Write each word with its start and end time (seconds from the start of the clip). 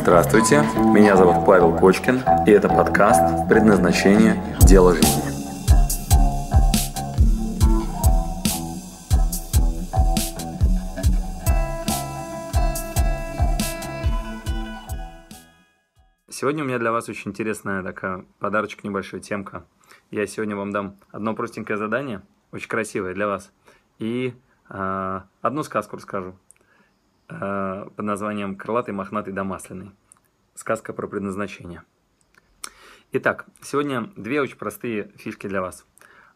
Здравствуйте, 0.00 0.62
меня 0.94 1.16
зовут 1.16 1.44
Павел 1.44 1.76
Кочкин, 1.76 2.22
и 2.46 2.50
это 2.52 2.68
подкаст 2.68 3.48
«Предназначение. 3.48 4.56
Дело 4.60 4.94
жизни». 4.94 5.10
Сегодня 16.30 16.62
у 16.62 16.66
меня 16.66 16.78
для 16.78 16.92
вас 16.92 17.08
очень 17.08 17.32
интересная 17.32 17.82
такая 17.82 18.24
подарочек, 18.38 18.84
небольшая 18.84 19.20
темка. 19.20 19.66
Я 20.12 20.28
сегодня 20.28 20.54
вам 20.54 20.70
дам 20.70 20.96
одно 21.10 21.34
простенькое 21.34 21.76
задание, 21.76 22.22
очень 22.52 22.68
красивое 22.68 23.14
для 23.14 23.26
вас, 23.26 23.52
и 23.98 24.32
э, 24.70 25.20
одну 25.42 25.62
сказку 25.64 25.96
расскажу. 25.96 26.36
Э, 27.28 27.88
под 27.94 28.04
названием 28.04 28.56
«Крылатый, 28.56 28.94
мохнатый 28.94 29.34
да 29.34 29.44
масляный». 29.44 29.92
Сказка 30.54 30.92
про 30.92 31.06
предназначение. 31.06 31.84
Итак, 33.12 33.46
сегодня 33.62 34.10
две 34.16 34.40
очень 34.40 34.56
простые 34.56 35.12
фишки 35.16 35.46
для 35.46 35.60
вас. 35.60 35.86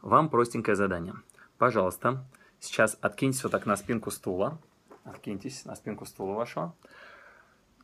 Вам 0.02 0.28
простенькое 0.28 0.77
задание. 0.77 1.14
Пожалуйста, 1.56 2.24
сейчас 2.60 2.98
откиньтесь 3.00 3.42
вот 3.42 3.52
так 3.52 3.66
на 3.66 3.77
спинку 3.77 4.10
стула. 4.10 4.59
Откиньтесь 5.05 5.64
на 5.64 5.74
спинку 5.77 6.05
стула 6.05 6.34
вашего. 6.34 6.74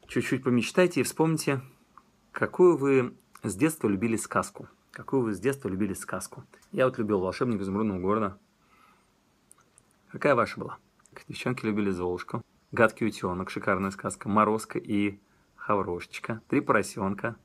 Чуть-чуть 0.06 0.44
помечтайте 0.44 1.00
и 1.00 1.02
вспомните, 1.02 1.62
какую 2.32 2.76
вы 2.76 3.14
с 3.42 3.54
детства 3.54 3.88
любили 3.88 4.16
сказку. 4.16 4.68
Какую 4.90 5.22
вы 5.22 5.34
с 5.34 5.40
детства 5.40 5.68
любили 5.68 5.94
сказку. 5.94 6.44
Я 6.72 6.86
вот 6.86 6.98
любил 6.98 7.20
«Волшебник 7.20 7.60
изумрудного 7.60 8.00
города». 8.00 8.38
Какая 10.08 10.34
ваша 10.34 10.60
была? 10.60 10.78
Девчонки 11.28 11.64
любили 11.64 11.90
«Золушку». 11.90 12.42
Гадкий 12.70 13.06
утенок, 13.06 13.48
шикарная 13.48 13.90
сказка. 13.90 14.28
Морозко 14.28 14.78
и 14.78 15.18
Хаврошечка. 15.56 16.42
Три 16.48 16.60
поросенка. 16.60 17.36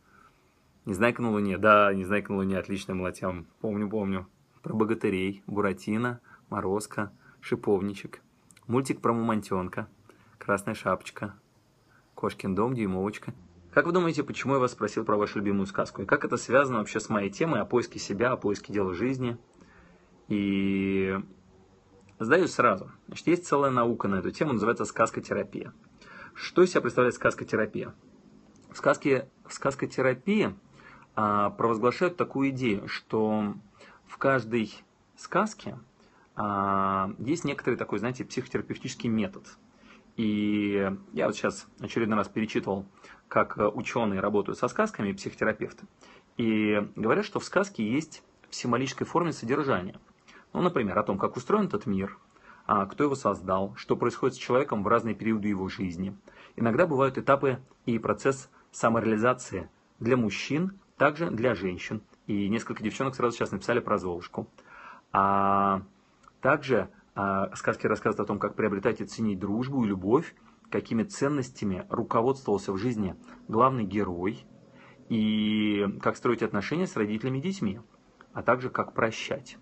Незнайка 0.83 1.21
на 1.21 1.31
Луне. 1.31 1.57
Да, 1.57 1.93
Незнайка 1.93 2.33
на 2.33 2.39
Луне, 2.39 2.57
отличная 2.57 2.93
молотям. 2.93 3.47
Помню, 3.61 3.89
помню. 3.89 4.27
Про 4.61 4.73
богатырей. 4.73 5.41
Буратино, 5.47 6.19
Морозко, 6.49 7.13
Шиповничек. 7.39 8.21
Мультик 8.67 8.99
про 8.99 9.13
мамонтенка. 9.13 9.87
Красная 10.37 10.75
шапочка. 10.75 11.35
Кошкин 12.15 12.53
дом, 12.53 12.75
дюймовочка. 12.75 13.33
Как 13.71 13.85
вы 13.85 13.93
думаете, 13.93 14.23
почему 14.23 14.55
я 14.55 14.59
вас 14.59 14.73
спросил 14.73 15.05
про 15.05 15.15
вашу 15.15 15.39
любимую 15.39 15.67
сказку? 15.67 16.01
И 16.01 16.05
как 16.05 16.25
это 16.25 16.35
связано 16.35 16.79
вообще 16.79 16.99
с 16.99 17.07
моей 17.07 17.29
темой 17.29 17.61
о 17.61 17.65
поиске 17.65 17.97
себя, 17.97 18.33
о 18.33 18.37
поиске 18.37 18.73
дела 18.73 18.93
жизни? 18.93 19.37
И 20.27 21.17
Сдаюсь 22.19 22.51
сразу. 22.51 22.91
Значит, 23.07 23.27
есть 23.27 23.47
целая 23.47 23.71
наука 23.71 24.07
на 24.07 24.15
эту 24.15 24.31
тему, 24.31 24.53
называется 24.53 24.85
сказкотерапия. 24.85 25.73
Что 26.35 26.61
из 26.61 26.71
себя 26.71 26.81
представляет 26.81 27.15
сказкотерапия? 27.15 27.93
В, 28.71 28.77
сказке, 28.77 29.29
в 29.45 29.53
сказкотерапии 29.53 30.55
а, 31.15 31.49
провозглашают 31.51 32.17
такую 32.17 32.49
идею, 32.51 32.87
что 32.87 33.55
в 34.07 34.17
каждой 34.17 34.73
сказке 35.15 35.77
а, 36.35 37.11
есть 37.19 37.45
некоторый 37.45 37.75
такой, 37.75 37.99
знаете, 37.99 38.25
психотерапевтический 38.25 39.09
метод. 39.09 39.45
И 40.15 40.91
я 41.13 41.25
вот 41.25 41.35
сейчас 41.35 41.67
очередной 41.79 42.17
раз 42.17 42.27
перечитывал, 42.27 42.85
как 43.27 43.57
ученые 43.57 44.19
работают 44.19 44.59
со 44.59 44.67
сказками, 44.67 45.11
психотерапевты. 45.11 45.85
И 46.37 46.87
говорят, 46.95 47.25
что 47.25 47.39
в 47.39 47.43
сказке 47.43 47.87
есть 47.87 48.23
в 48.49 48.55
символической 48.55 49.05
форме 49.07 49.33
содержание– 49.33 49.99
ну, 50.53 50.61
например, 50.61 50.97
о 50.97 51.03
том, 51.03 51.17
как 51.17 51.35
устроен 51.35 51.65
этот 51.65 51.85
мир, 51.85 52.17
а, 52.65 52.85
кто 52.85 53.03
его 53.03 53.15
создал, 53.15 53.75
что 53.75 53.95
происходит 53.95 54.35
с 54.35 54.39
человеком 54.39 54.83
в 54.83 54.87
разные 54.87 55.15
периоды 55.15 55.47
его 55.47 55.67
жизни. 55.67 56.15
Иногда 56.55 56.87
бывают 56.87 57.17
этапы 57.17 57.59
и 57.85 57.99
процесс 57.99 58.49
самореализации 58.71 59.69
для 59.99 60.15
мужчин, 60.15 60.79
также 60.97 61.29
для 61.29 61.55
женщин. 61.55 62.01
И 62.27 62.47
несколько 62.47 62.83
девчонок 62.83 63.15
сразу 63.15 63.35
сейчас 63.35 63.51
написали 63.51 63.79
про 63.79 63.97
Золушку. 63.97 64.47
А 65.11 65.81
также 66.41 66.89
а, 67.15 67.53
сказки 67.55 67.87
рассказывают 67.87 68.25
о 68.25 68.31
том, 68.31 68.39
как 68.39 68.55
приобретать 68.55 69.01
и 69.01 69.05
ценить 69.05 69.39
дружбу 69.39 69.83
и 69.83 69.87
любовь, 69.87 70.35
какими 70.69 71.03
ценностями 71.03 71.85
руководствовался 71.89 72.71
в 72.71 72.77
жизни 72.77 73.15
главный 73.47 73.83
герой, 73.83 74.45
и 75.09 75.85
как 76.01 76.15
строить 76.17 76.41
отношения 76.41 76.87
с 76.87 76.95
родителями 76.95 77.39
и 77.39 77.41
детьми, 77.41 77.79
а 78.33 78.41
также 78.41 78.69
как 78.69 78.93
прощать. 78.93 79.57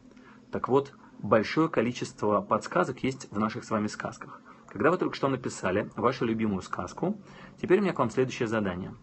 Так 0.51 0.67
вот, 0.67 0.93
большое 1.19 1.69
количество 1.69 2.41
подсказок 2.41 3.03
есть 3.03 3.31
в 3.31 3.39
наших 3.39 3.63
с 3.63 3.71
вами 3.71 3.87
сказках. 3.87 4.41
Когда 4.67 4.91
вы 4.91 4.97
только 4.97 5.15
что 5.15 5.27
написали 5.27 5.89
вашу 5.95 6.25
любимую 6.25 6.61
сказку, 6.61 7.17
теперь 7.61 7.79
у 7.79 7.81
меня 7.81 7.93
к 7.93 7.99
вам 7.99 8.09
следующее 8.09 8.47
задание. 8.47 8.95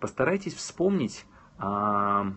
Постарайтесь 0.00 0.54
вспомнить, 0.54 1.24
а, 1.58 2.34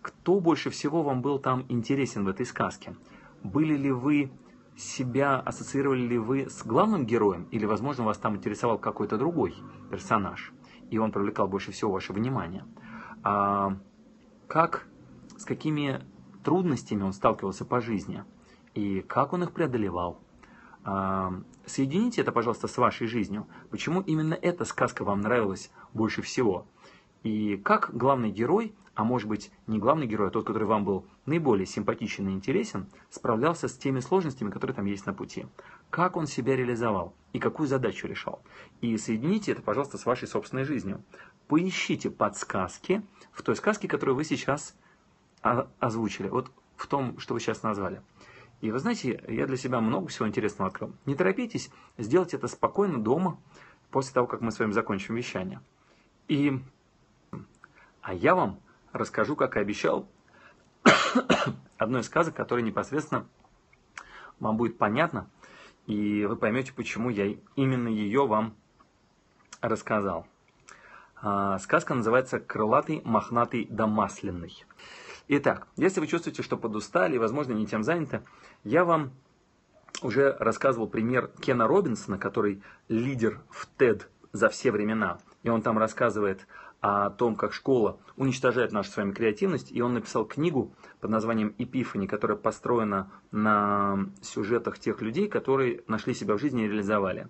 кто 0.00 0.40
больше 0.40 0.70
всего 0.70 1.02
вам 1.02 1.20
был 1.20 1.38
там 1.38 1.66
интересен 1.68 2.24
в 2.24 2.28
этой 2.28 2.46
сказке. 2.46 2.96
Были 3.42 3.76
ли 3.76 3.92
вы 3.92 4.32
себя, 4.76 5.38
ассоциировали 5.38 6.00
ли 6.00 6.18
вы 6.18 6.48
с 6.48 6.64
главным 6.64 7.04
героем, 7.04 7.44
или, 7.50 7.66
возможно, 7.66 8.04
вас 8.04 8.16
там 8.18 8.36
интересовал 8.36 8.78
какой-то 8.78 9.18
другой 9.18 9.54
персонаж, 9.90 10.52
и 10.90 10.98
он 10.98 11.12
привлекал 11.12 11.48
больше 11.48 11.72
всего 11.72 11.92
ваше 11.92 12.12
внимание. 12.12 12.64
А, 13.22 13.76
как, 14.46 14.86
с 15.36 15.44
какими 15.44 16.00
трудностями 16.42 17.02
он 17.02 17.12
сталкивался 17.12 17.64
по 17.64 17.80
жизни 17.80 18.24
и 18.74 19.00
как 19.00 19.32
он 19.32 19.42
их 19.42 19.52
преодолевал. 19.52 20.20
А, 20.84 21.34
соедините 21.66 22.22
это, 22.22 22.32
пожалуйста, 22.32 22.68
с 22.68 22.78
вашей 22.78 23.06
жизнью. 23.06 23.46
Почему 23.70 24.00
именно 24.00 24.34
эта 24.34 24.64
сказка 24.64 25.04
вам 25.04 25.20
нравилась 25.20 25.70
больше 25.92 26.22
всего? 26.22 26.66
И 27.22 27.56
как 27.56 27.90
главный 27.92 28.30
герой, 28.30 28.74
а 28.94 29.04
может 29.04 29.28
быть 29.28 29.50
не 29.66 29.78
главный 29.78 30.06
герой, 30.06 30.28
а 30.28 30.30
тот, 30.30 30.46
который 30.46 30.66
вам 30.66 30.84
был 30.84 31.04
наиболее 31.26 31.66
симпатичен 31.66 32.28
и 32.28 32.32
интересен, 32.32 32.88
справлялся 33.10 33.68
с 33.68 33.76
теми 33.76 34.00
сложностями, 34.00 34.50
которые 34.50 34.74
там 34.74 34.86
есть 34.86 35.06
на 35.06 35.14
пути. 35.14 35.46
Как 35.90 36.16
он 36.16 36.26
себя 36.26 36.56
реализовал 36.56 37.14
и 37.32 37.38
какую 37.38 37.68
задачу 37.68 38.06
решал. 38.06 38.42
И 38.80 38.96
соедините 38.96 39.52
это, 39.52 39.62
пожалуйста, 39.62 39.98
с 39.98 40.06
вашей 40.06 40.28
собственной 40.28 40.64
жизнью. 40.64 41.02
Поищите 41.48 42.10
подсказки 42.10 43.02
в 43.32 43.42
той 43.42 43.56
сказке, 43.56 43.88
которую 43.88 44.16
вы 44.16 44.24
сейчас 44.24 44.76
озвучили, 45.42 46.28
вот 46.28 46.50
в 46.76 46.86
том, 46.86 47.18
что 47.18 47.34
вы 47.34 47.40
сейчас 47.40 47.62
назвали. 47.62 48.02
И 48.60 48.72
вы 48.72 48.78
знаете, 48.78 49.22
я 49.28 49.46
для 49.46 49.56
себя 49.56 49.80
много 49.80 50.08
всего 50.08 50.26
интересного 50.26 50.70
открыл. 50.70 50.92
Не 51.06 51.14
торопитесь, 51.14 51.70
сделайте 51.96 52.36
это 52.36 52.48
спокойно 52.48 52.98
дома, 52.98 53.38
после 53.90 54.12
того, 54.12 54.26
как 54.26 54.40
мы 54.40 54.50
с 54.50 54.58
вами 54.58 54.72
закончим 54.72 55.14
вещание. 55.14 55.60
И, 56.28 56.60
а 58.02 58.14
я 58.14 58.34
вам 58.34 58.60
расскажу, 58.92 59.36
как 59.36 59.56
и 59.56 59.60
обещал, 59.60 60.08
одной 61.78 62.02
из 62.02 62.06
сказок, 62.06 62.34
которая 62.34 62.64
непосредственно 62.64 63.26
вам 64.40 64.56
будет 64.56 64.78
понятна, 64.78 65.28
и 65.86 66.26
вы 66.26 66.36
поймете, 66.36 66.72
почему 66.72 67.08
я 67.08 67.34
именно 67.56 67.88
ее 67.88 68.26
вам 68.26 68.54
рассказал. 69.60 70.26
А, 71.16 71.58
сказка 71.58 71.94
называется 71.94 72.38
«Крылатый, 72.38 73.00
мохнатый 73.04 73.66
да 73.70 73.86
масляный». 73.86 74.64
Итак, 75.30 75.68
если 75.76 76.00
вы 76.00 76.06
чувствуете, 76.06 76.42
что 76.42 76.56
подустали, 76.56 77.18
возможно, 77.18 77.52
не 77.52 77.66
тем 77.66 77.84
заняты, 77.84 78.22
я 78.64 78.86
вам 78.86 79.12
уже 80.02 80.34
рассказывал 80.38 80.88
пример 80.88 81.30
Кена 81.40 81.68
Робинсона, 81.68 82.18
который 82.18 82.62
лидер 82.88 83.40
в 83.50 83.68
TED 83.78 84.04
за 84.32 84.48
все 84.48 84.70
времена. 84.70 85.18
И 85.42 85.50
он 85.50 85.60
там 85.60 85.76
рассказывает 85.76 86.46
о 86.80 87.10
том, 87.10 87.36
как 87.36 87.52
школа 87.52 87.98
уничтожает 88.16 88.72
нашу 88.72 88.90
с 88.90 88.96
вами 88.96 89.12
креативность. 89.12 89.70
И 89.70 89.82
он 89.82 89.92
написал 89.92 90.24
книгу 90.24 90.72
под 91.00 91.10
названием 91.10 91.54
«Эпифани», 91.58 92.06
которая 92.06 92.38
построена 92.38 93.10
на 93.30 94.06
сюжетах 94.22 94.78
тех 94.78 95.02
людей, 95.02 95.28
которые 95.28 95.82
нашли 95.88 96.14
себя 96.14 96.34
в 96.34 96.38
жизни 96.38 96.64
и 96.64 96.68
реализовали. 96.68 97.28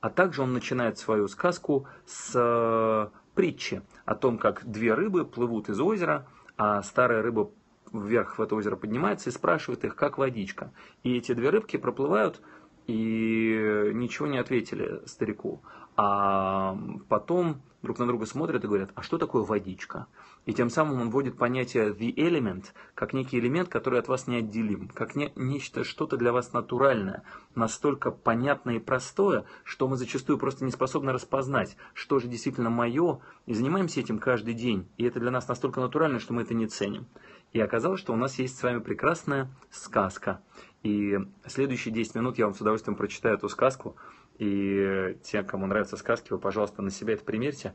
А 0.00 0.10
также 0.10 0.42
он 0.42 0.52
начинает 0.52 0.98
свою 0.98 1.28
сказку 1.28 1.86
с 2.06 2.32
э, 2.34 3.08
притчи 3.34 3.82
о 4.04 4.16
том, 4.16 4.36
как 4.38 4.64
две 4.64 4.94
рыбы 4.94 5.24
плывут 5.24 5.68
из 5.68 5.80
озера, 5.80 6.26
а 6.56 6.82
старая 6.82 7.22
рыба 7.22 7.50
вверх 7.92 8.38
в 8.38 8.42
это 8.42 8.54
озеро 8.54 8.76
поднимается 8.76 9.30
и 9.30 9.32
спрашивает 9.32 9.84
их, 9.84 9.94
как 9.96 10.18
водичка. 10.18 10.72
И 11.02 11.16
эти 11.16 11.32
две 11.32 11.50
рыбки 11.50 11.76
проплывают 11.76 12.40
и 12.86 13.90
ничего 13.94 14.26
не 14.26 14.38
ответили 14.38 15.02
старику. 15.06 15.62
А 15.96 16.78
потом 17.08 17.62
друг 17.82 17.98
на 17.98 18.06
друга 18.06 18.26
смотрят 18.26 18.62
и 18.64 18.66
говорят, 18.66 18.90
а 18.94 19.02
что 19.02 19.16
такое 19.16 19.42
водичка? 19.42 20.06
И 20.44 20.52
тем 20.52 20.70
самым 20.70 21.00
он 21.00 21.10
вводит 21.10 21.36
понятие 21.36 21.92
the 21.92 22.14
element, 22.14 22.66
как 22.94 23.12
некий 23.12 23.38
элемент, 23.38 23.68
который 23.68 23.98
от 23.98 24.08
вас 24.08 24.26
неотделим, 24.26 24.88
как 24.88 25.16
не, 25.16 25.32
нечто, 25.36 25.84
что-то 25.84 26.16
для 26.16 26.32
вас 26.32 26.52
натуральное, 26.52 27.22
настолько 27.54 28.10
понятное 28.10 28.76
и 28.76 28.80
простое, 28.80 29.44
что 29.64 29.88
мы 29.88 29.96
зачастую 29.96 30.38
просто 30.38 30.64
не 30.64 30.70
способны 30.70 31.12
распознать, 31.12 31.76
что 31.94 32.18
же 32.18 32.28
действительно 32.28 32.70
мое, 32.70 33.20
и 33.46 33.54
занимаемся 33.54 34.00
этим 34.00 34.18
каждый 34.18 34.54
день. 34.54 34.88
И 34.98 35.04
это 35.04 35.18
для 35.18 35.30
нас 35.30 35.48
настолько 35.48 35.80
натурально, 35.80 36.20
что 36.20 36.34
мы 36.34 36.42
это 36.42 36.54
не 36.54 36.66
ценим. 36.66 37.06
И 37.52 37.60
оказалось, 37.60 38.00
что 38.00 38.12
у 38.12 38.16
нас 38.16 38.38
есть 38.38 38.58
с 38.58 38.62
вами 38.62 38.80
прекрасная 38.80 39.48
сказка. 39.70 40.42
И 40.82 41.18
следующие 41.46 41.92
10 41.92 42.14
минут 42.14 42.38
я 42.38 42.46
вам 42.46 42.54
с 42.54 42.60
удовольствием 42.60 42.96
прочитаю 42.96 43.36
эту 43.36 43.48
сказку. 43.48 43.96
И 44.38 45.16
те, 45.22 45.42
кому 45.42 45.66
нравятся 45.66 45.96
сказки, 45.96 46.32
вы, 46.32 46.38
пожалуйста, 46.38 46.82
на 46.82 46.90
себя 46.90 47.14
это 47.14 47.24
примерьте. 47.24 47.74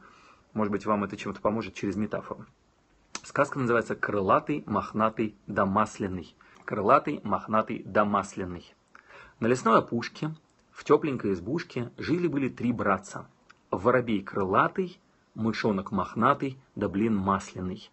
Может 0.54 0.72
быть, 0.72 0.86
вам 0.86 1.04
это 1.04 1.18
чем-то 1.18 1.42
поможет 1.42 1.74
через 1.74 1.96
метафору. 1.96 2.46
Сказка 3.24 3.60
называется 3.60 3.96
«Крылатый, 3.96 4.64
мохнатый, 4.66 5.36
домасленный». 5.48 6.36
Крылатый, 6.66 7.20
мохнатый, 7.24 7.84
домасленный. 7.84 8.74
На 9.40 9.48
лесной 9.48 9.80
опушке, 9.80 10.36
в 10.72 10.84
тепленькой 10.84 11.34
избушке, 11.34 11.92
жили-были 11.98 12.50
три 12.50 12.72
братца. 12.72 13.28
Воробей 13.72 14.22
крылатый, 14.22 15.00
мышонок 15.34 15.92
мохнатый, 15.92 16.58
да 16.76 16.88
блин 16.88 17.16
масляный. 17.16 17.90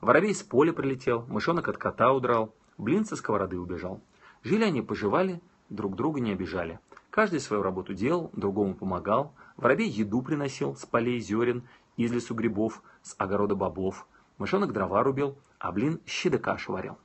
Воробей 0.00 0.34
с 0.34 0.42
поля 0.42 0.72
прилетел, 0.72 1.24
мышонок 1.28 1.68
от 1.68 1.78
кота 1.78 2.12
удрал, 2.12 2.54
блин 2.76 3.04
со 3.04 3.16
сковороды 3.16 3.58
убежал. 3.58 4.00
Жили 4.42 4.64
они, 4.64 4.82
поживали, 4.82 5.40
друг 5.68 5.96
друга 5.96 6.20
не 6.20 6.32
обижали. 6.32 6.78
Каждый 7.10 7.40
свою 7.40 7.62
работу 7.62 7.94
делал, 7.94 8.30
другому 8.32 8.74
помогал. 8.74 9.34
Воробей 9.56 9.88
еду 9.88 10.22
приносил 10.22 10.76
с 10.76 10.86
полей 10.86 11.20
зерен, 11.20 11.64
из 11.96 12.12
лесу 12.12 12.34
грибов, 12.34 12.82
с 13.02 13.14
огорода 13.18 13.56
бобов. 13.56 14.06
Мышонок 14.38 14.72
дрова 14.72 15.02
рубил, 15.02 15.36
а 15.58 15.72
блин 15.72 16.00
щи 16.06 16.30
да 16.30 16.38
кашу 16.38 16.72
варил. 16.72 16.96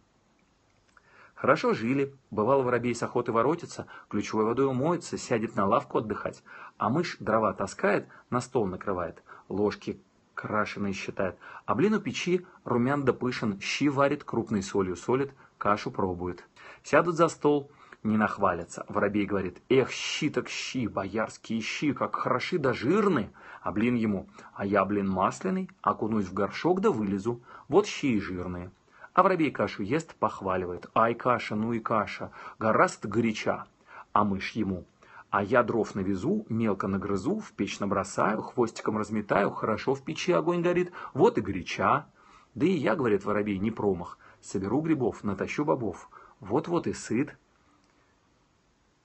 Хорошо 1.33 1.73
жили. 1.73 2.15
Бывало, 2.29 2.63
воробей 2.63 2.95
с 2.95 3.03
охоты 3.03 3.31
воротится, 3.31 3.87
ключевой 4.07 4.45
водой 4.45 4.67
умоется, 4.67 5.17
сядет 5.17 5.55
на 5.55 5.65
лавку 5.65 5.97
отдыхать. 5.97 6.43
А 6.77 6.89
мышь 6.89 7.17
дрова 7.19 7.53
таскает, 7.53 8.07
на 8.29 8.39
стол 8.39 8.67
накрывает, 8.67 9.23
ложки 9.49 9.99
крашеные 10.35 10.93
считает. 10.93 11.37
А 11.65 11.75
блин 11.75 11.95
у 11.95 11.99
печи 11.99 12.45
румян 12.63 13.03
да 13.03 13.13
пышен, 13.13 13.59
щи 13.59 13.89
варит, 13.89 14.23
крупной 14.23 14.63
солью 14.63 14.95
солит, 14.95 15.33
кашу 15.63 15.91
пробует. 15.91 16.43
Сядут 16.83 17.15
за 17.15 17.29
стол, 17.29 17.71
не 18.03 18.17
нахвалятся. 18.17 18.85
Воробей 18.89 19.25
говорит, 19.25 19.61
эх, 19.69 19.91
щи 19.91 20.29
так 20.29 20.49
щи, 20.49 20.87
боярские 20.87 21.61
щи, 21.61 21.93
как 21.93 22.17
хороши 22.17 22.57
да 22.59 22.73
жирны. 22.73 23.29
А 23.61 23.71
блин 23.71 23.95
ему, 23.95 24.27
а 24.53 24.65
я, 24.65 24.83
блин, 24.83 25.07
масляный, 25.07 25.69
окунусь 25.81 26.25
в 26.25 26.33
горшок 26.33 26.81
да 26.81 26.91
вылезу. 26.91 27.41
Вот 27.69 27.87
щи 27.87 28.19
жирные. 28.19 28.71
А 29.13 29.23
воробей 29.23 29.51
кашу 29.51 29.83
ест, 29.83 30.15
похваливает. 30.15 30.89
Ай, 30.95 31.13
каша, 31.13 31.55
ну 31.55 31.71
и 31.71 31.79
каша, 31.79 32.31
гораздо 32.59 33.07
горяча. 33.07 33.63
А 34.11 34.25
мышь 34.25 34.51
ему, 34.51 34.83
а 35.29 35.43
я 35.43 35.63
дров 35.63 35.95
навезу, 35.95 36.45
мелко 36.49 36.89
нагрызу, 36.89 37.39
в 37.39 37.53
печь 37.53 37.79
набросаю, 37.79 38.41
хвостиком 38.41 38.97
разметаю, 38.97 39.49
хорошо 39.51 39.95
в 39.95 40.01
печи 40.03 40.33
огонь 40.33 40.61
горит, 40.61 40.91
вот 41.13 41.37
и 41.37 41.41
горяча. 41.41 42.05
Да 42.53 42.65
и 42.65 42.71
я, 42.71 42.95
говорит 42.95 43.23
воробей, 43.23 43.59
не 43.59 43.71
промах, 43.71 44.17
соберу 44.43 44.81
грибов, 44.81 45.23
натащу 45.23 45.65
бобов, 45.65 46.09
вот-вот 46.39 46.87
и 46.87 46.93
сыт. 46.93 47.35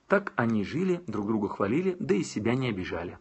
Так 0.09 0.33
они 0.37 0.65
жили, 0.65 1.03
друг 1.07 1.27
друга 1.27 1.49
хвалили, 1.49 1.97
да 1.99 2.15
и 2.15 2.23
себя 2.23 2.55
не 2.55 2.69
обижали. 2.69 3.19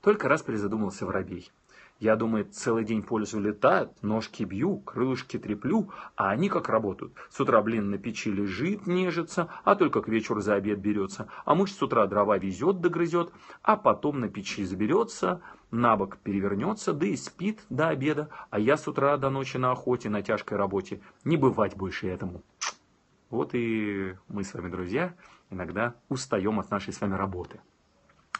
Только 0.00 0.28
раз 0.28 0.42
призадумался 0.42 1.06
воробей. 1.06 1.50
Я, 2.00 2.16
думаю, 2.16 2.46
целый 2.46 2.84
день 2.84 3.02
по 3.02 3.18
лесу 3.18 3.38
летают, 3.38 4.02
ножки 4.02 4.42
бью, 4.42 4.78
крылышки 4.78 5.38
треплю, 5.38 5.90
а 6.16 6.30
они 6.30 6.48
как 6.48 6.68
работают. 6.68 7.12
С 7.30 7.38
утра, 7.38 7.62
блин, 7.62 7.90
на 7.90 7.98
печи 7.98 8.30
лежит, 8.30 8.88
нежится, 8.88 9.48
а 9.62 9.76
только 9.76 10.02
к 10.02 10.08
вечеру 10.08 10.40
за 10.40 10.54
обед 10.54 10.80
берется. 10.80 11.28
А 11.44 11.54
мышь 11.54 11.72
с 11.72 11.80
утра 11.80 12.06
дрова 12.06 12.38
везет, 12.38 12.80
догрызет, 12.80 13.32
а 13.62 13.76
потом 13.76 14.18
на 14.18 14.28
печи 14.28 14.64
заберется, 14.64 15.42
на 15.70 15.96
бок 15.96 16.18
перевернется, 16.18 16.92
да 16.92 17.06
и 17.06 17.14
спит 17.14 17.60
до 17.70 17.88
обеда. 17.88 18.30
А 18.50 18.58
я 18.58 18.76
с 18.76 18.88
утра 18.88 19.16
до 19.16 19.30
ночи 19.30 19.56
на 19.56 19.70
охоте, 19.70 20.10
на 20.10 20.22
тяжкой 20.22 20.58
работе. 20.58 21.00
Не 21.24 21.36
бывать 21.36 21.76
больше 21.76 22.08
этому. 22.08 22.42
Вот 23.30 23.54
и 23.54 24.16
мы 24.28 24.44
с 24.44 24.52
вами, 24.52 24.68
друзья, 24.68 25.14
иногда 25.50 25.94
устаем 26.08 26.58
от 26.58 26.70
нашей 26.70 26.92
с 26.92 27.00
вами 27.00 27.14
работы. 27.14 27.60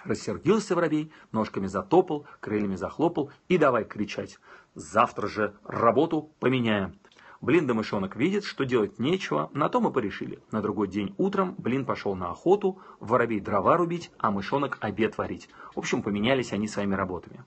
Рассердился 0.05 0.75
воробей, 0.75 1.13
ножками 1.31 1.67
затопал, 1.67 2.27
крыльями 2.41 2.77
захлопал 2.77 3.31
и 3.49 3.59
давай 3.59 3.85
кричать. 3.85 4.39
Завтра 4.75 5.29
же 5.29 5.55
работу 5.65 6.31
поменяем. 6.41 6.99
Блин 7.41 7.67
да 7.67 7.75
мышонок 7.75 8.15
видит, 8.15 8.45
что 8.45 8.65
делать 8.65 8.99
нечего, 9.01 9.51
на 9.53 9.69
то 9.69 9.81
мы 9.81 9.93
порешили. 9.93 10.41
На 10.53 10.63
другой 10.63 10.87
день 10.87 11.15
утром 11.19 11.57
Блин 11.59 11.85
пошел 11.85 12.15
на 12.15 12.31
охоту, 12.31 12.81
воробей 13.01 13.41
дрова 13.41 13.77
рубить, 13.77 14.13
а 14.19 14.31
мышонок 14.31 14.79
обед 14.81 15.19
варить. 15.19 15.49
В 15.75 15.79
общем, 15.81 16.03
поменялись 16.03 16.53
они 16.53 16.69
своими 16.69 16.95
работами. 16.95 17.45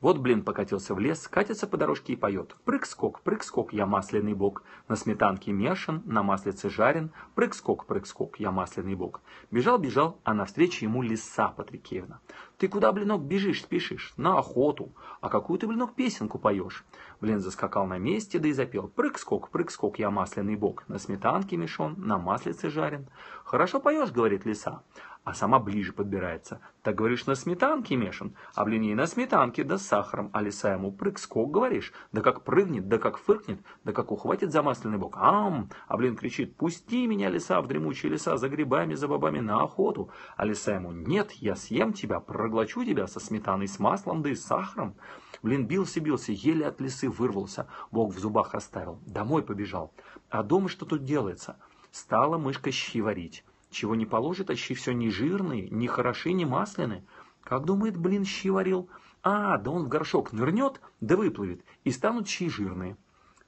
Вот 0.00 0.18
блин 0.18 0.44
покатился 0.44 0.94
в 0.94 1.00
лес, 1.00 1.26
катится 1.26 1.66
по 1.66 1.76
дорожке 1.76 2.12
и 2.12 2.16
поет. 2.16 2.54
Прыг-скок, 2.64 3.20
прыг-скок, 3.22 3.72
я 3.72 3.84
масляный 3.84 4.32
бог. 4.32 4.62
На 4.86 4.94
сметанке 4.94 5.50
мешан, 5.50 6.02
на 6.04 6.22
маслице 6.22 6.70
жарен. 6.70 7.10
Прыг-скок, 7.34 7.84
прыг-скок, 7.84 8.38
я 8.38 8.52
масляный 8.52 8.94
бог. 8.94 9.20
Бежал-бежал, 9.50 10.20
а 10.22 10.34
навстречу 10.34 10.84
ему 10.84 11.02
лиса 11.02 11.48
Патрикеевна. 11.48 12.20
Ты 12.58 12.68
куда, 12.68 12.92
блинок, 12.92 13.22
бежишь, 13.22 13.62
спешишь? 13.62 14.14
На 14.16 14.38
охоту. 14.38 14.94
А 15.20 15.28
какую 15.28 15.58
ты, 15.58 15.66
блинок, 15.66 15.96
песенку 15.96 16.38
поешь? 16.38 16.84
Блин 17.20 17.40
заскакал 17.40 17.84
на 17.86 17.98
месте, 17.98 18.38
да 18.38 18.46
и 18.46 18.52
запел. 18.52 18.86
Прыг-скок, 18.86 19.50
прыг-скок, 19.50 19.98
я 19.98 20.10
масляный 20.12 20.54
бог. 20.54 20.84
На 20.86 21.00
сметанке 21.00 21.56
мешон, 21.56 21.96
на 21.98 22.18
маслице 22.18 22.70
жарен. 22.70 23.08
Хорошо 23.44 23.80
поешь, 23.80 24.12
говорит 24.12 24.46
лиса 24.46 24.80
а 25.28 25.34
сама 25.34 25.58
ближе 25.58 25.92
подбирается. 25.92 26.62
Так 26.82 26.94
говоришь, 26.94 27.26
на 27.26 27.34
сметанке 27.34 27.96
мешан, 27.96 28.34
а 28.54 28.64
блин 28.64 28.80
ей 28.80 28.94
на 28.94 29.06
сметанке, 29.06 29.62
да 29.62 29.76
с 29.76 29.86
сахаром, 29.86 30.30
а 30.32 30.40
лиса 30.40 30.72
ему 30.72 30.90
прыг-скок 30.90 31.50
говоришь, 31.50 31.92
да 32.12 32.22
как 32.22 32.44
прыгнет, 32.44 32.88
да 32.88 32.96
как 32.96 33.18
фыркнет, 33.18 33.60
да 33.84 33.92
как 33.92 34.10
ухватит 34.10 34.52
за 34.52 34.62
масляный 34.62 34.96
бок, 34.96 35.18
ам, 35.18 35.68
а 35.86 35.98
блин 35.98 36.16
кричит, 36.16 36.56
пусти 36.56 37.06
меня, 37.06 37.28
лиса, 37.28 37.60
в 37.60 37.66
дремучие 37.66 38.10
леса, 38.10 38.38
за 38.38 38.48
грибами, 38.48 38.94
за 38.94 39.06
бобами 39.06 39.40
на 39.40 39.62
охоту, 39.62 40.08
а 40.38 40.46
лиса 40.46 40.76
ему, 40.76 40.92
нет, 40.92 41.32
я 41.32 41.56
съем 41.56 41.92
тебя, 41.92 42.20
проглочу 42.20 42.82
тебя 42.86 43.06
со 43.06 43.20
сметаной, 43.20 43.68
с 43.68 43.78
маслом, 43.78 44.22
да 44.22 44.30
и 44.30 44.34
с 44.34 44.46
сахаром. 44.46 44.94
Блин, 45.42 45.66
бился-бился, 45.66 46.32
еле 46.32 46.66
от 46.66 46.80
лисы 46.80 47.10
вырвался, 47.10 47.68
бог 47.90 48.14
в 48.14 48.18
зубах 48.18 48.54
оставил, 48.54 48.98
домой 49.04 49.42
побежал. 49.42 49.92
А 50.30 50.42
дома 50.42 50.70
что 50.70 50.86
тут 50.86 51.04
делается? 51.04 51.58
Стала 51.90 52.38
мышка 52.38 52.72
щи 52.72 53.02
варить. 53.02 53.44
Чего 53.70 53.94
не 53.94 54.06
положит, 54.06 54.50
а 54.50 54.56
щи 54.56 54.74
все 54.74 54.92
не 54.92 55.10
жирные, 55.10 55.68
не 55.68 55.86
хороши, 55.86 56.32
не 56.32 56.44
масляные. 56.44 57.04
Как 57.42 57.64
думает, 57.64 57.96
блин, 57.96 58.24
щи 58.24 58.48
варил? 58.48 58.88
А, 59.22 59.58
да 59.58 59.70
он 59.70 59.84
в 59.84 59.88
горшок 59.88 60.32
нырнет, 60.32 60.80
да 61.00 61.16
выплывет, 61.16 61.62
и 61.84 61.90
станут 61.90 62.28
щи 62.28 62.48
жирные. 62.48 62.96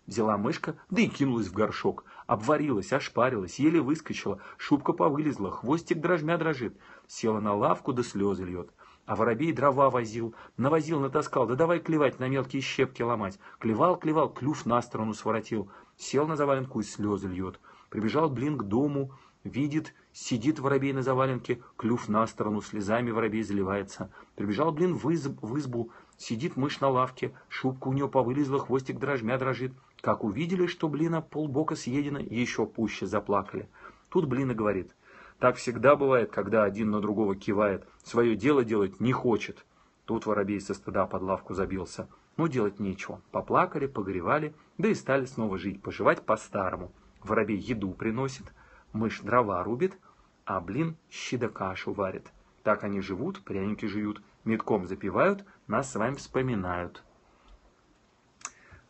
Взяла 0.07 0.37
мышка, 0.37 0.77
да 0.91 1.03
и 1.03 1.09
кинулась 1.09 1.47
в 1.47 1.53
горшок. 1.53 2.05
Обварилась, 2.27 2.93
ошпарилась, 2.93 3.59
еле 3.59 3.81
выскочила, 3.81 4.41
шубка 4.57 4.93
повылезла, 4.93 5.51
хвостик 5.51 6.01
дрожмя 6.01 6.37
дрожит. 6.37 6.77
Села 7.07 7.41
на 7.41 7.55
лавку, 7.55 7.93
да 7.93 8.03
слезы 8.03 8.45
льет. 8.45 8.71
А 9.07 9.17
воробей 9.17 9.53
дрова 9.53 9.91
возил, 9.91 10.35
навозил, 10.57 11.01
натаскал, 11.01 11.47
да 11.47 11.55
давай 11.55 11.81
клевать, 11.81 12.19
на 12.19 12.29
мелкие 12.29 12.63
щепки 12.63 13.03
ломать. 13.03 13.39
Клевал, 13.59 13.97
клевал, 13.97 14.33
клюв 14.33 14.67
на 14.67 14.81
сторону 14.83 15.15
своротил. 15.15 15.71
Сел 15.97 16.27
на 16.27 16.37
заваленку 16.37 16.81
и 16.81 16.85
слезы 16.85 17.29
льет. 17.29 17.61
Прибежал, 17.89 18.31
блин, 18.31 18.57
к 18.57 18.65
дому, 18.65 19.13
Видит, 19.45 19.95
сидит 20.13 20.59
воробей 20.59 20.93
на 20.93 21.03
заваленке, 21.03 21.63
клюв 21.77 22.09
на 22.09 22.27
сторону, 22.27 22.61
слезами 22.61 23.11
воробей 23.11 23.43
заливается. 23.43 24.11
Прибежал, 24.37 24.71
блин, 24.71 24.95
в, 24.95 25.11
изб, 25.15 25.39
в 25.41 25.59
избу, 25.59 25.91
сидит 26.19 26.57
мышь 26.57 26.81
на 26.81 26.89
лавке, 26.89 27.33
шубка 27.49 27.89
у 27.89 27.93
нее 27.95 28.09
повылезла, 28.09 28.59
хвостик 28.59 28.99
дрожмя 28.99 29.39
дрожит. 29.39 29.73
Как 30.03 30.25
увидели, 30.25 30.67
что, 30.67 30.89
блина, 30.89 31.23
полбока 31.23 31.75
съедено, 31.75 32.19
еще 32.19 32.67
пуще 32.67 33.07
заплакали. 33.07 33.69
Тут 34.11 34.27
блина 34.27 34.55
говорит, 34.55 34.95
так 35.39 35.57
всегда 35.57 35.97
бывает, 35.97 36.31
когда 36.31 36.65
один 36.65 36.91
на 36.91 37.01
другого 37.01 37.35
кивает, 37.35 37.87
свое 38.03 38.37
дело 38.37 38.63
делать 38.63 39.01
не 39.01 39.13
хочет. 39.13 39.65
Тут 40.05 40.27
воробей 40.27 40.61
со 40.61 40.75
стыда 40.75 41.07
под 41.07 41.23
лавку 41.23 41.55
забился. 41.55 42.09
Ну, 42.37 42.47
делать 42.47 42.79
нечего. 42.79 43.23
Поплакали, 43.31 43.87
погоревали, 43.87 44.55
да 44.77 44.89
и 44.89 44.95
стали 44.95 45.25
снова 45.25 45.57
жить, 45.57 45.83
поживать 45.83 46.23
по-старому. 46.23 46.93
Воробей 47.23 47.57
еду 47.57 47.93
приносит, 47.93 48.53
Мышь 48.93 49.21
дрова 49.21 49.63
рубит, 49.63 49.99
а 50.45 50.61
блин 50.61 50.97
щи 51.11 51.37
да 51.37 51.49
кашу 51.49 51.93
варит. 51.93 52.31
Так 52.63 52.85
они 52.85 53.01
живут, 53.01 53.43
пряники 53.45 53.87
жуют, 53.87 54.23
метком 54.45 54.87
запивают, 54.87 55.45
нас 55.67 55.91
с 55.91 55.97
вами 55.97 56.15
вспоминают. 56.15 57.03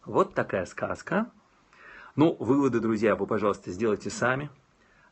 Вот 0.04 0.34
такая 0.34 0.64
сказка. 0.64 1.30
Ну, 2.16 2.34
выводы, 2.38 2.80
друзья, 2.80 3.14
вы, 3.14 3.26
пожалуйста, 3.26 3.70
сделайте 3.70 4.10
сами. 4.10 4.50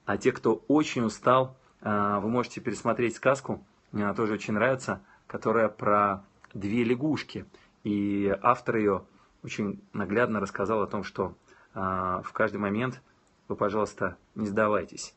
А 0.07 0.17
те, 0.17 0.33
кто 0.33 0.65
очень 0.69 1.05
устал, 1.05 1.57
а, 1.83 2.19
вы 2.21 2.31
можете 2.31 2.61
пересмотреть 2.61 3.17
сказку, 3.17 3.65
мне 3.93 4.05
она 4.05 4.15
тоже 4.15 4.35
очень 4.35 4.55
нравится, 4.55 5.03
которая 5.27 5.69
про 5.69 6.25
две 6.55 6.83
лягушки. 6.83 7.45
И 7.85 8.35
автор 8.43 8.77
ее 8.77 9.05
очень 9.45 9.81
наглядно 9.93 10.41
рассказал 10.41 10.83
о 10.83 10.87
том, 10.87 11.05
что 11.05 11.37
а, 11.75 12.23
в 12.23 12.33
каждый 12.33 12.57
момент 12.57 13.03
вы, 13.49 13.57
пожалуйста, 13.57 14.17
не 14.35 14.47
сдавайтесь. 14.47 15.15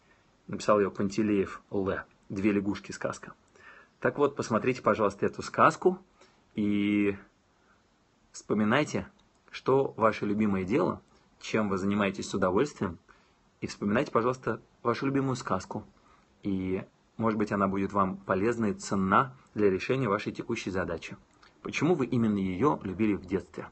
Написал 0.48 0.80
ее 0.80 0.90
Пантелеев 0.90 1.62
Л. 1.70 1.92
Две 2.30 2.52
лягушки 2.52 2.92
сказка. 2.92 3.34
Так 4.00 4.18
вот, 4.18 4.36
посмотрите, 4.36 4.82
пожалуйста, 4.82 5.26
эту 5.26 5.44
сказку 5.44 6.00
и 6.56 7.16
вспоминайте, 8.32 9.08
что 9.52 9.94
ваше 9.98 10.26
любимое 10.26 10.64
дело, 10.64 11.02
чем 11.40 11.70
вы 11.70 11.78
занимаетесь 11.78 12.30
с 12.30 12.34
удовольствием, 12.34 12.98
и 13.60 13.68
вспоминайте, 13.68 14.12
пожалуйста, 14.12 14.62
вашу 14.82 15.06
любимую 15.06 15.36
сказку. 15.36 15.84
И 16.42 16.84
Может 17.18 17.38
быть, 17.38 17.52
она 17.52 17.68
будет 17.68 17.94
вам 17.94 18.18
полезна 18.18 18.68
и 18.68 18.74
ценна 18.74 19.36
для 19.54 19.70
решения 19.70 20.08
вашей 20.08 20.32
текущей 20.32 20.72
задачи. 20.72 21.18
Почему 21.62 21.94
вы 21.94 22.08
именно 22.08 22.38
ее 22.38 22.80
любили 22.82 23.14
в 23.14 23.26
детстве? 23.26 23.68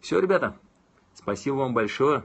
Все, 0.00 0.20
ребята, 0.20 0.54
спасибо 1.14 1.54
вам 1.54 1.72
большое. 1.72 2.24